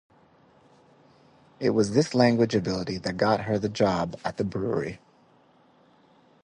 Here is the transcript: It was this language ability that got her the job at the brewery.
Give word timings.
It 1.59 1.69
was 1.69 1.91
this 1.91 2.15
language 2.15 2.55
ability 2.55 2.97
that 2.97 3.17
got 3.17 3.41
her 3.41 3.59
the 3.59 3.69
job 3.69 4.19
at 4.25 4.37
the 4.37 4.43
brewery. 4.43 4.99